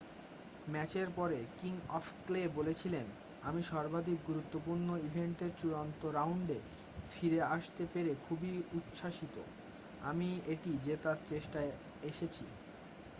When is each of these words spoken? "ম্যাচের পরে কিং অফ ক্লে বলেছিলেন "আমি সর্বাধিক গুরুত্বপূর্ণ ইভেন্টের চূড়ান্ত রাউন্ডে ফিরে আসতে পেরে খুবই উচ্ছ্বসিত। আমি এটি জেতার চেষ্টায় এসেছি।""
"ম্যাচের 0.67 1.07
পরে 1.11 1.39
কিং 1.57 1.73
অফ 1.89 2.05
ক্লে 2.25 2.41
বলেছিলেন 2.49 3.07
"আমি 3.41 3.61
সর্বাধিক 3.63 4.19
গুরুত্বপূর্ণ 4.23 4.87
ইভেন্টের 5.07 5.51
চূড়ান্ত 5.55 6.01
রাউন্ডে 6.11 6.59
ফিরে 7.09 7.39
আসতে 7.55 7.83
পেরে 7.93 8.11
খুবই 8.21 8.53
উচ্ছ্বসিত। 8.71 9.35
আমি 10.01 10.29
এটি 10.45 10.71
জেতার 10.85 11.17
চেষ্টায় 11.25 11.71
এসেছি।"" 12.03 12.45